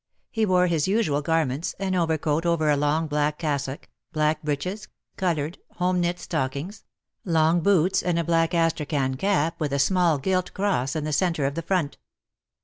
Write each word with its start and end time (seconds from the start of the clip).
He 0.31 0.47
wore 0.47 0.65
his 0.65 0.87
usual 0.87 1.21
garments, 1.21 1.75
an 1.77 1.93
overcoat 1.93 2.43
over 2.43 2.71
a 2.71 2.75
long 2.75 3.05
black 3.05 3.37
cassock, 3.37 3.87
black 4.11 4.41
breeches, 4.41 4.87
coloured, 5.15 5.59
home 5.75 5.99
knit 5.99 6.17
stockings, 6.19 6.83
long 7.23 7.61
boots 7.61 8.01
and 8.01 8.17
a 8.17 8.23
black 8.23 8.55
astrachan 8.55 9.13
cap 9.19 9.59
with 9.59 9.71
a 9.71 9.77
small 9.77 10.17
gilt 10.17 10.55
cross 10.55 10.95
in 10.95 11.03
the 11.03 11.13
centre 11.13 11.45
of 11.45 11.53
the 11.53 11.61
front. 11.61 11.99